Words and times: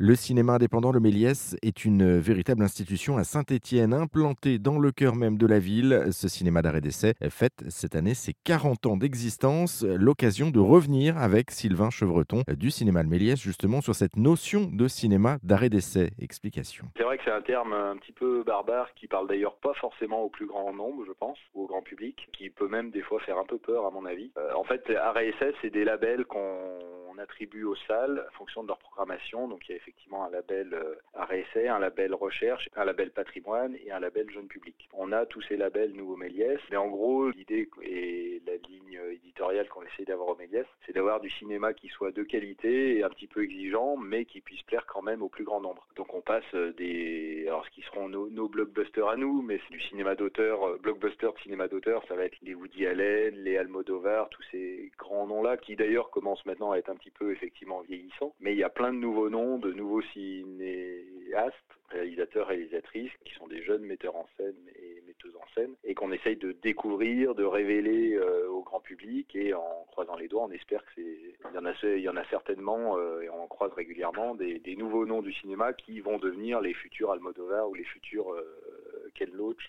Le 0.00 0.14
cinéma 0.14 0.52
indépendant 0.52 0.92
Le 0.92 1.00
Méliès 1.00 1.56
est 1.60 1.84
une 1.84 2.20
véritable 2.20 2.62
institution 2.62 3.16
à 3.16 3.24
Saint-Étienne, 3.24 3.92
implantée 3.92 4.60
dans 4.60 4.78
le 4.78 4.92
cœur 4.92 5.16
même 5.16 5.36
de 5.36 5.44
la 5.44 5.58
ville. 5.58 6.04
Ce 6.12 6.28
cinéma 6.28 6.62
d'arrêt 6.62 6.80
d'essai 6.80 7.14
fête 7.30 7.64
cette 7.68 7.96
année 7.96 8.14
ses 8.14 8.32
40 8.44 8.86
ans 8.86 8.96
d'existence. 8.96 9.82
L'occasion 9.82 10.50
de 10.50 10.60
revenir 10.60 11.18
avec 11.18 11.50
Sylvain 11.50 11.90
Chevreton 11.90 12.44
du 12.46 12.70
cinéma 12.70 13.02
Le 13.02 13.08
Méliès, 13.08 13.40
justement 13.40 13.80
sur 13.80 13.96
cette 13.96 14.14
notion 14.14 14.70
de 14.72 14.86
cinéma 14.86 15.38
d'arrêt 15.42 15.68
d'essai. 15.68 16.10
Explication. 16.20 16.86
C'est 16.96 17.02
vrai 17.02 17.18
que 17.18 17.24
c'est 17.24 17.32
un 17.32 17.42
terme 17.42 17.72
un 17.72 17.96
petit 17.96 18.12
peu 18.12 18.44
barbare 18.44 18.94
qui 18.94 19.08
parle 19.08 19.26
d'ailleurs 19.26 19.56
pas 19.56 19.74
forcément 19.80 20.22
au 20.22 20.28
plus 20.28 20.46
grand 20.46 20.72
nombre, 20.72 21.02
je 21.08 21.12
pense, 21.12 21.38
ou 21.54 21.64
au 21.64 21.66
grand 21.66 21.82
public, 21.82 22.28
qui 22.32 22.50
peut 22.50 22.68
même 22.68 22.92
des 22.92 23.02
fois 23.02 23.18
faire 23.22 23.38
un 23.38 23.46
peu 23.46 23.58
peur 23.58 23.84
à 23.84 23.90
mon 23.90 24.04
avis. 24.04 24.30
Euh, 24.38 24.52
en 24.54 24.62
fait, 24.62 24.88
arrêt 24.90 25.30
essai, 25.30 25.52
c'est 25.60 25.70
des 25.70 25.84
labels 25.84 26.24
qu'on 26.24 27.07
attribue 27.18 27.64
aux 27.64 27.76
salles 27.86 28.24
en 28.28 28.36
fonction 28.36 28.62
de 28.62 28.68
leur 28.68 28.78
programmation. 28.78 29.48
Donc 29.48 29.68
il 29.68 29.72
y 29.72 29.74
a 29.74 29.76
effectivement 29.76 30.24
un 30.24 30.30
label 30.30 30.74
euh, 30.74 31.34
essai, 31.34 31.68
un 31.68 31.78
label 31.78 32.14
recherche, 32.14 32.68
un 32.76 32.84
label 32.84 33.10
patrimoine 33.10 33.76
et 33.84 33.92
un 33.92 34.00
label 34.00 34.30
jeune 34.30 34.48
public. 34.48 34.88
On 34.92 35.12
a 35.12 35.26
tous 35.26 35.42
ces 35.42 35.56
labels 35.56 35.92
nous 35.92 36.12
au 36.12 36.16
Méliès, 36.16 36.60
mais 36.70 36.76
en 36.76 36.88
gros 36.88 37.30
l'idée 37.30 37.68
et 37.82 38.42
la 38.46 38.56
ligne 38.68 39.00
éditoriale 39.12 39.68
qu'on 39.68 39.82
essaie 39.82 40.04
d'avoir 40.04 40.28
au 40.28 40.36
Méliès, 40.36 40.66
c'est 40.86 40.92
d'avoir 40.92 41.20
du 41.20 41.30
cinéma 41.30 41.72
qui 41.72 41.88
soit 41.88 42.12
de 42.12 42.22
qualité 42.22 42.98
et 42.98 43.04
un 43.04 43.08
petit 43.08 43.26
peu 43.26 43.42
exigeant, 43.42 43.96
mais 43.96 44.24
qui 44.24 44.40
puisse 44.40 44.62
plaire 44.62 44.86
quand 44.86 45.02
même 45.02 45.22
au 45.22 45.28
plus 45.28 45.44
grand 45.44 45.60
nombre. 45.60 45.86
Donc 45.96 46.14
on 46.14 46.20
passe 46.20 46.44
euh, 46.54 46.72
des, 46.72 47.44
alors 47.46 47.64
ce 47.64 47.70
qui 47.70 47.82
seront 47.82 48.08
nos, 48.08 48.48
blockbusters 48.48 49.08
à 49.08 49.16
nous, 49.16 49.42
mais 49.42 49.60
c'est 49.64 49.74
du 49.74 49.80
cinéma 49.80 50.14
d'auteur, 50.14 50.62
euh, 50.66 50.78
blockbuster 50.78 51.28
de 51.34 51.40
cinéma 51.42 51.68
d'auteur, 51.68 52.02
ça 52.08 52.14
va 52.14 52.24
être 52.24 52.36
les 52.42 52.54
Woody 52.54 52.86
Allen, 52.86 53.34
les 53.36 53.56
Almodovar, 53.56 54.28
tous 54.30 54.42
ces 54.50 54.90
grands 54.98 55.26
noms-là 55.26 55.56
qui 55.56 55.76
d'ailleurs 55.76 56.10
commencent 56.10 56.46
maintenant 56.46 56.72
à 56.72 56.78
être 56.78 56.90
un 56.90 56.96
petit 56.96 57.07
peu 57.10 57.32
effectivement 57.32 57.80
vieillissant, 57.80 58.34
mais 58.40 58.52
il 58.52 58.58
y 58.58 58.64
a 58.64 58.68
plein 58.68 58.92
de 58.92 58.98
nouveaux 58.98 59.30
noms, 59.30 59.58
de 59.58 59.72
nouveaux 59.72 60.02
cinéastes, 60.02 61.54
réalisateurs, 61.90 62.48
réalisatrices, 62.48 63.12
qui 63.24 63.34
sont 63.34 63.46
des 63.46 63.62
jeunes 63.62 63.82
metteurs 63.82 64.16
en 64.16 64.26
scène 64.36 64.56
et 64.76 65.02
metteuses 65.06 65.34
en 65.36 65.54
scène, 65.54 65.72
et 65.84 65.94
qu'on 65.94 66.12
essaye 66.12 66.36
de 66.36 66.52
découvrir, 66.52 67.34
de 67.34 67.44
révéler 67.44 68.14
euh, 68.14 68.48
au 68.50 68.62
grand 68.62 68.80
public, 68.80 69.34
et 69.34 69.54
en 69.54 69.86
croisant 69.90 70.16
les 70.16 70.28
doigts, 70.28 70.44
on 70.44 70.50
espère 70.50 70.84
que 70.84 70.90
c'est, 70.96 71.02
il 71.02 71.54
y 71.54 71.58
en 71.58 71.64
a, 71.64 71.72
il 71.82 72.02
y 72.02 72.08
en 72.08 72.16
a 72.16 72.24
certainement, 72.26 72.98
euh, 72.98 73.22
et 73.22 73.30
on 73.30 73.42
en 73.42 73.46
croise 73.46 73.72
régulièrement, 73.72 74.34
des, 74.34 74.60
nouveaux 74.76 75.06
noms 75.06 75.22
du 75.22 75.32
cinéma 75.32 75.72
qui 75.72 75.98
vont 76.00 76.18
devenir 76.18 76.60
les 76.60 76.72
futurs 76.72 77.10
Almodovar 77.10 77.68
ou 77.68 77.74
les 77.74 77.84
futurs 77.84 78.32
euh, 78.32 79.10
Ken 79.14 79.30
Loach 79.32 79.68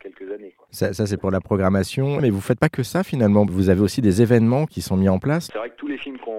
quelques 0.00 0.30
années. 0.32 0.54
Ça, 0.70 0.92
ça 0.92 1.06
c'est 1.06 1.16
pour 1.16 1.30
la 1.30 1.40
programmation, 1.40 2.20
mais 2.20 2.30
vous 2.30 2.40
faites 2.40 2.58
pas 2.58 2.68
que 2.68 2.82
ça 2.82 3.04
finalement. 3.04 3.46
Vous 3.46 3.68
avez 3.68 3.80
aussi 3.80 4.00
des 4.00 4.22
événements 4.22 4.66
qui 4.66 4.82
sont 4.82 4.96
mis 4.96 5.08
en 5.08 5.18
place. 5.18 5.48
C'est 5.52 5.58
vrai 5.58 5.70
que 5.70 5.76
tous 5.76 5.86
les 5.86 5.98
films 5.98 6.18
qu'on 6.18 6.29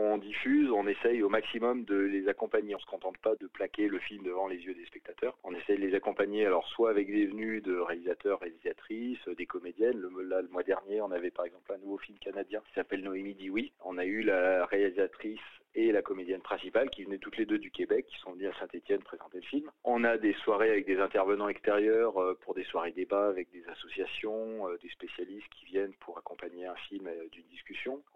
on 0.73 0.87
essaye 0.87 1.23
au 1.23 1.29
maximum 1.29 1.83
de 1.85 1.95
les 1.95 2.27
accompagner. 2.27 2.75
On 2.75 2.79
se 2.79 2.85
contente 2.85 3.17
pas 3.19 3.35
de 3.35 3.47
plaquer 3.47 3.87
le 3.87 3.99
film 3.99 4.23
devant 4.23 4.47
les 4.47 4.57
yeux 4.57 4.73
des 4.73 4.85
spectateurs. 4.85 5.37
On 5.43 5.53
essaye 5.53 5.77
de 5.77 5.85
les 5.85 5.95
accompagner, 5.95 6.45
alors 6.45 6.67
soit 6.67 6.89
avec 6.89 7.11
des 7.11 7.25
venues 7.25 7.61
de 7.61 7.77
réalisateurs, 7.77 8.39
réalisatrices, 8.39 9.27
des 9.37 9.45
comédiennes. 9.45 9.97
Le, 9.99 10.47
mois 10.51 10.63
dernier, 10.63 11.01
on 11.01 11.11
avait 11.11 11.31
par 11.31 11.45
exemple 11.45 11.71
un 11.73 11.77
nouveau 11.77 11.97
film 11.97 12.17
canadien 12.19 12.61
qui 12.67 12.73
s'appelle 12.73 13.03
Noémie 13.03 13.35
dit. 13.35 13.51
On 13.83 13.97
a 13.97 14.05
eu 14.05 14.21
la 14.21 14.65
réalisatrice 14.65 15.39
et 15.75 15.91
la 15.91 16.01
comédienne 16.01 16.41
principale 16.41 16.89
qui 16.89 17.03
venaient 17.03 17.17
toutes 17.17 17.37
les 17.37 17.45
deux 17.45 17.57
du 17.57 17.71
Québec, 17.71 18.05
qui 18.07 18.19
sont 18.19 18.33
venues 18.33 18.47
à 18.47 18.53
Saint-Étienne 18.59 19.01
présenter 19.01 19.37
le 19.37 19.43
film. 19.43 19.71
On 19.83 20.03
a 20.03 20.17
des 20.17 20.33
soirées 20.43 20.69
avec 20.69 20.85
des 20.85 20.99
intervenants 20.99 21.47
extérieurs 21.47 22.17
euh, 22.17 22.37
pour 22.41 22.53
des 22.53 22.63
soirées 22.65 22.91
débats 22.91 23.27
avec 23.27 23.49
des 23.51 23.63
associations, 23.67 24.67
euh, 24.67 24.77
des 24.81 24.89
spécialistes 24.89 25.47
qui 25.51 25.65
viennent 25.65 25.93
pour 26.01 26.17
accompagner 26.17 26.65
un 26.65 26.75
film 26.75 27.07
euh, 27.07 27.27
d'une 27.31 27.45
discussion. 27.45 27.70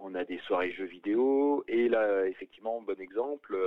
On 0.08 0.14
a 0.14 0.23
des 0.23 0.38
soirées 0.45 0.72
jeux 0.72 0.86
vidéo 0.86 1.64
et 1.67 1.89
là, 1.89 2.28
effectivement, 2.28 2.80
bon 2.80 3.02
exemple, 3.02 3.58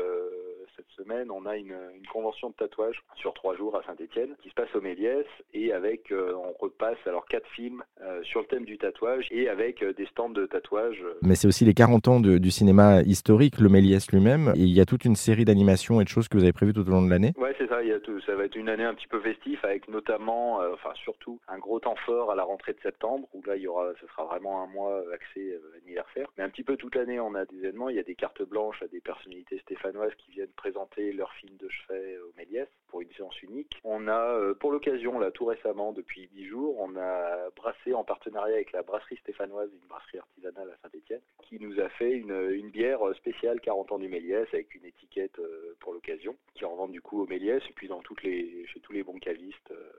cette 0.77 0.89
semaine, 0.97 1.31
on 1.31 1.47
a 1.47 1.57
une, 1.57 1.77
convention 2.13 2.49
de 2.51 2.55
tatouage 2.55 3.03
sur 3.17 3.35
trois 3.35 3.55
jours 3.57 3.77
à 3.77 3.83
Saint-Étienne 3.85 4.35
qui 4.43 4.49
se 4.49 4.55
passe 4.55 4.75
au 4.75 4.81
Méliès 4.81 5.27
et 5.53 5.73
avec, 5.73 6.13
on 6.13 6.53
repasse 6.59 6.97
alors 7.07 7.27
quatre 7.27 7.49
films 7.49 7.83
sur 8.23 8.41
le 8.41 8.47
thème 8.47 8.65
du 8.65 8.79
tatouage 8.79 9.27
et 9.31 9.49
avec 9.49 9.85
des 9.85 10.07
stands 10.07 10.31
de 10.31 10.47
tatouage. 10.47 11.05
Mais 11.23 11.35
c'est 11.35 11.47
aussi 11.47 11.65
les 11.65 11.75
40 11.75 12.09
ans 12.09 12.21
du 12.21 12.51
cinéma 12.51 13.03
historique, 13.03 13.59
le 13.59 13.69
Méliès 13.69 14.11
lui-même. 14.11 14.53
Et 14.57 14.61
il 14.61 14.73
y 14.73 14.81
a 14.81 14.87
toute 14.87 15.05
une 15.05 15.17
série 15.17 15.45
d'animations 15.45 16.01
et 16.01 16.05
de 16.05 16.09
choses 16.09 16.29
que 16.29 16.37
vous 16.37 16.45
avez 16.45 16.53
prévues 16.53 16.73
tout 16.73 16.87
au 16.87 16.91
long 16.91 17.03
de 17.03 17.11
l'année. 17.11 17.33
Ouais, 17.37 17.55
c'est 17.59 17.69
ça. 17.69 17.83
Il 17.83 17.89
y 17.89 17.93
a 17.93 18.01
tout. 18.01 18.21
Ça 18.23 18.35
va 18.35 18.45
être 18.45 18.57
une 18.57 18.69
année 18.69 18.85
un 18.85 18.95
petit 18.95 19.07
peu 19.07 19.21
festive 19.21 19.59
avec 19.63 19.89
notamment, 19.89 20.61
euh, 20.61 20.73
enfin 20.75 20.91
surtout, 20.95 21.41
un 21.49 21.59
gros 21.59 21.81
temps 21.81 21.97
fort 22.07 22.31
à 22.31 22.35
la 22.35 22.45
rentrée 22.45 22.73
de 22.73 22.81
septembre 22.81 23.29
où 23.33 23.43
là 23.45 23.57
il 23.57 23.63
y 23.63 23.69
aura, 23.69 23.93
ce 24.01 24.07
sera 24.07 24.25
vraiment 24.25 24.63
un 24.63 24.67
mois 24.67 25.03
axé 25.13 25.53
euh, 25.53 25.81
anniversaire. 25.85 26.29
Mais 26.37 26.45
un 26.45 26.49
petit 26.49 26.65
peu 26.65 26.77
toute 26.77 26.95
l'année, 26.95 27.21
on 27.21 27.35
a 27.35 27.45
des 27.45 27.59
événements. 27.59 27.89
Il 27.89 27.97
y 27.97 28.01
a 28.01 28.05
des 28.05 28.15
cartes 28.15 28.43
blanches 28.43 28.83
à 28.83 28.89
des 28.89 29.01
personnalités 29.01 29.59
stéphanoises 29.61 30.15
qui 30.19 30.33
viennent 30.33 30.49
présenter 30.59 31.13
leur 31.13 31.33
film 31.35 31.57
de 31.57 31.69
chevet 31.69 32.19
au 32.19 32.33
Méliès 32.37 32.69
pour 32.89 33.01
une 33.01 33.11
séance 33.13 33.41
unique. 33.43 33.81
On 33.85 34.09
a, 34.09 34.35
euh, 34.35 34.55
pour 34.55 34.73
l'occasion, 34.73 35.19
là 35.19 35.31
tout 35.31 35.45
récemment, 35.47 35.93
depuis 35.93 36.29
dix 36.33 36.47
jours, 36.47 36.77
on 36.81 36.97
a 36.97 37.51
brassé 37.57 37.95
en 37.95 38.03
partenariat 38.05 38.57
avec 38.57 38.73
la 38.73 38.83
brasserie 38.83 39.19
stéphanoise, 39.19 39.71
une 39.73 39.89
brasserie 39.89 40.19
artisanale 40.19 40.71
à 40.71 40.77
Saint-Étienne, 40.83 41.21
qui 41.45 41.61
nous 41.61 41.81
a 41.81 41.89
fait 41.91 42.13
une, 42.13 42.69
bière 42.69 43.01
spéciale 43.17 43.61
40 43.61 43.93
ans 43.93 43.99
du 43.99 44.09
Méliès 44.09 44.47
avec 44.53 44.75
une 44.75 44.85
étiquette 44.85 45.39
euh, 45.39 45.75
pour 45.81 45.95
l'occasion 45.95 46.37
qui 46.55 46.65
en 46.65 46.75
vendent 46.75 46.93
du 46.93 47.01
coup 47.01 47.23
au 47.23 47.27
Méliès 47.27 47.63
et 47.69 47.73
puis 47.73 47.89
dans 47.89 48.01
toutes 48.01 48.23
les, 48.23 48.67
chez 48.67 48.81
tous 48.81 48.93
les 48.93 49.03
bons 49.03 49.19
cavistes 49.19 49.71
euh, 49.71 49.91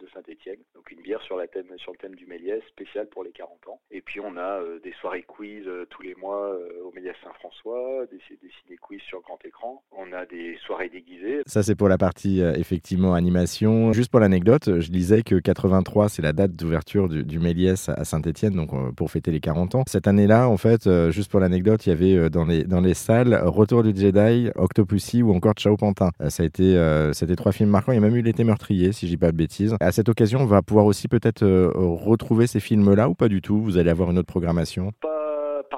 de 0.00 0.06
Saint-Étienne. 0.12 0.58
Donc 0.74 0.90
une 0.90 1.00
bière 1.00 1.20
sur, 1.22 1.36
la 1.36 1.46
thème, 1.46 1.66
sur 1.76 1.92
le 1.92 1.98
thème 1.98 2.14
du 2.14 2.26
Méliès, 2.26 2.62
spéciale 2.68 3.08
pour 3.08 3.24
les 3.24 3.30
40 3.30 3.68
ans. 3.68 3.80
Et 3.90 4.00
puis 4.00 4.20
on 4.20 4.36
a 4.36 4.60
euh, 4.60 4.78
des 4.80 4.92
soirées 5.00 5.22
quiz 5.22 5.64
tous 5.90 6.02
les 6.02 6.14
mois 6.14 6.56
au 6.84 6.92
Méliès 6.92 7.14
Saint-François, 7.22 8.06
des, 8.10 8.18
des 8.30 8.50
ciné-quiz 8.62 9.00
sur 9.02 9.20
grand 9.22 9.38
écran. 9.44 9.82
On 9.92 10.12
a 10.12 10.26
des 10.26 10.56
soirées 10.66 10.88
déguisées. 10.88 11.42
Ça 11.46 11.62
c'est 11.62 11.74
pour 11.74 11.88
la 11.88 11.98
partie 11.98 12.40
effectivement 12.40 13.14
animation. 13.14 13.92
Juste 13.92 14.10
pour 14.10 14.20
l'anecdote, 14.20 14.80
je 14.80 14.90
disais 14.90 15.22
que 15.22 15.36
83 15.36 16.08
c'est 16.08 16.22
la 16.22 16.32
date 16.32 16.54
d'ouverture 16.54 17.08
du, 17.08 17.38
Méliès 17.38 17.88
à 17.90 18.04
Saint-Étienne, 18.04 18.54
donc 18.54 18.70
pour 18.94 19.10
fêter 19.10 19.30
les 19.30 19.40
40 19.40 19.74
ans. 19.74 19.84
Cette 19.86 20.06
année-là, 20.06 20.48
en 20.48 20.56
fait, 20.56 20.88
juste 21.10 21.30
pour 21.30 21.40
l'anecdote, 21.40 21.86
il 21.86 21.90
y 21.90 21.92
avait 21.92 22.30
dans 22.30 22.44
les, 22.44 22.64
dans 22.64 22.80
les 22.80 22.94
salles 22.94 23.34
Retour 23.44 23.82
du 23.82 23.98
Jedi, 23.98 24.50
Octopussy 24.54 25.22
ou 25.22 25.32
encore 25.34 25.54
Ciao 25.54 25.76
Pantin. 25.76 26.10
Euh, 26.20 26.30
ça 26.30 26.42
a 26.42 26.46
été, 26.46 26.76
euh, 26.76 27.12
c'était 27.12 27.36
trois 27.36 27.52
films 27.52 27.70
marquants. 27.70 27.92
Il 27.92 27.96
y 27.96 27.98
a 27.98 28.00
même 28.00 28.16
eu 28.16 28.22
L'été 28.22 28.44
meurtrier, 28.44 28.92
si 28.92 29.06
je 29.06 29.12
dis 29.12 29.16
pas 29.16 29.30
de 29.30 29.36
bêtises. 29.36 29.65
À 29.80 29.92
cette 29.92 30.08
occasion, 30.08 30.40
on 30.40 30.46
va 30.46 30.62
pouvoir 30.62 30.86
aussi 30.86 31.08
peut-être 31.08 31.42
euh, 31.42 31.70
retrouver 31.74 32.46
ces 32.46 32.60
films-là 32.60 33.08
ou 33.08 33.14
pas 33.14 33.28
du 33.28 33.42
tout? 33.42 33.60
Vous 33.60 33.78
allez 33.78 33.90
avoir 33.90 34.10
une 34.10 34.18
autre 34.18 34.28
programmation? 34.28 34.92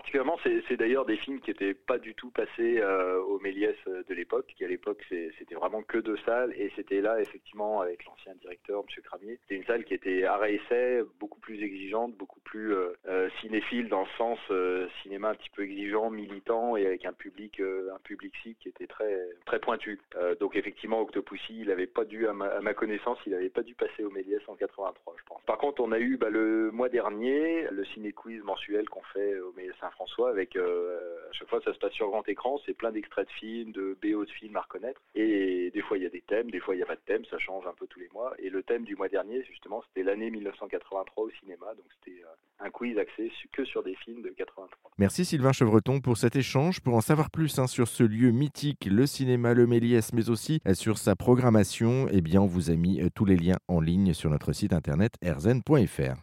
Particulièrement, 0.09 0.39
c'est 0.67 0.77
d'ailleurs 0.79 1.05
des 1.05 1.19
films 1.19 1.41
qui 1.41 1.51
n'étaient 1.51 1.75
pas 1.75 1.99
du 1.99 2.15
tout 2.15 2.31
passés 2.31 2.79
euh, 2.81 3.21
au 3.21 3.39
Méliès 3.41 3.77
euh, 3.89 4.03
de 4.09 4.15
l'époque, 4.15 4.47
qui 4.57 4.65
à 4.65 4.69
l'époque 4.69 5.05
c'était 5.11 5.55
vraiment 5.55 5.83
que 5.83 5.99
deux 5.99 6.17
salles, 6.25 6.55
et 6.57 6.73
c'était 6.77 7.03
là 7.03 7.21
effectivement 7.21 7.83
avec 7.83 8.07
l'ancien 8.07 8.35
directeur, 8.37 8.81
M. 8.81 9.03
Cramier, 9.05 9.39
c'était 9.43 9.57
une 9.57 9.67
salle 9.67 9.85
qui 9.85 9.93
était 9.93 10.25
arrêt 10.25 10.55
essai, 10.55 11.03
beaucoup 11.21 11.41
plus 11.41 11.63
exigeante, 11.63 12.15
beaucoup 12.15 12.41
plus 12.41 12.75
euh, 12.75 13.29
cinéphile 13.43 13.91
dans 13.91 14.01
le 14.01 14.09
sens 14.17 14.39
cinéma 15.03 15.31
un 15.31 15.35
petit 15.35 15.51
peu 15.51 15.63
exigeant, 15.65 16.09
militant, 16.09 16.79
et 16.79 16.87
avec 16.87 17.05
un 17.05 17.13
public 17.13 17.61
un 17.61 17.99
public 18.03 18.35
cible 18.43 18.57
qui 18.61 18.71
était 18.71 18.87
très 18.87 19.15
très 19.45 19.59
pointu. 19.59 20.01
donc 20.41 20.57
effectivement, 20.57 21.03
Octopussy, 21.03 21.61
il 21.61 21.69
n'avait 21.69 21.87
pas 21.87 22.07
dû, 22.07 22.27
à 22.27 22.33
ma, 22.33 22.73
connaissance, 22.73 23.19
il 23.27 23.33
n'avait 23.33 23.51
pas 23.51 23.63
dû 23.63 23.75
passer 23.75 24.05
au 24.05 24.11
Méliès 24.11 24.41
en 24.47 24.55
83, 24.55 25.17
je 25.19 25.25
pense. 25.25 25.38
Par 25.49 25.57
contre, 25.57 25.81
on 25.81 25.93
a 25.93 25.99
eu 25.99 26.19
bah, 26.19 26.29
le 26.29 26.71
mois 26.73 26.91
dernier 26.91 27.67
le 27.71 27.83
ciné 27.87 28.13
quiz 28.13 28.43
mensuel 28.43 28.87
qu'on 28.91 29.01
fait 29.15 29.41
au 29.41 29.51
Méliès 29.53 29.75
Saint-François 29.81 30.29
avec 30.29 30.57
euh, 30.57 30.99
à 31.31 31.33
chaque 31.33 31.49
fois 31.49 31.63
ça 31.65 31.73
se 31.73 31.79
passe 31.79 31.93
sur 31.93 32.11
grand 32.11 32.29
écran, 32.29 32.61
c'est 32.67 32.75
plein 32.75 32.93
d'extraits 32.93 33.27
de 33.27 33.33
films, 33.33 33.73
de 33.73 33.97
BO 34.03 34.27
de 34.27 34.31
films 34.31 34.57
à 34.57 34.61
reconnaître. 34.61 35.01
Et 35.15 35.71
des 35.73 35.81
fois 35.81 35.97
il 35.97 36.03
y 36.03 36.07
a 36.07 36.11
des 36.11 36.21
thèmes, 36.21 36.51
des 36.51 36.61
fois 36.61 36.75
il 36.75 36.77
n'y 36.77 36.83
a 36.83 36.87
pas 36.87 36.97
de 36.97 37.01
thème, 37.07 37.25
ça 37.31 37.39
change 37.39 37.67
un 37.67 37.73
peu 37.73 37.87
tous 37.87 37.99
les 37.99 38.11
mois. 38.13 38.35
Et 38.39 38.51
le 38.51 38.63
thème 38.63 38.85
du 38.85 38.95
mois 38.95 39.09
dernier 39.09 39.43
justement 39.45 39.83
c'était 39.89 40.03
l'année 40.03 40.31
1983 40.31 41.25
au 41.25 41.31
cinéma, 41.41 41.69
donc 41.75 41.87
c'était 41.99 42.21
euh, 42.21 42.67
un 42.67 42.69
quiz 42.69 42.99
axé 42.99 43.33
que 43.51 43.65
sur 43.65 43.83
des 43.83 43.95
films 43.95 44.21
de 44.21 44.29
83. 44.29 44.91
Merci 44.99 45.25
Sylvain 45.25 45.53
Chevreton 45.53 46.01
pour 46.01 46.19
cet 46.19 46.37
échange. 46.37 46.81
Pour 46.83 46.95
en 46.95 47.01
savoir 47.01 47.31
plus 47.31 47.59
hein, 47.59 47.67
sur 47.67 47.89
ce 47.89 48.03
lieu 48.03 48.33
mythique, 48.33 48.85
le 48.85 49.07
cinéma 49.07 49.55
Le 49.55 49.67
Méliès, 49.67 50.13
mais 50.13 50.29
aussi 50.29 50.61
euh, 50.67 50.75
sur 50.75 50.99
sa 50.99 51.17
programmation, 51.17 52.07
eh 52.13 52.21
bien 52.21 52.43
on 52.43 52.47
vous 52.47 52.71
a 52.71 52.75
mis 52.75 53.01
tous 53.15 53.25
les 53.25 53.37
liens 53.37 53.57
en 53.67 53.81
ligne 53.81 54.13
sur 54.13 54.29
notre 54.29 54.53
site 54.53 54.75
internet 54.75 55.15
erzen.fr. 55.39 56.17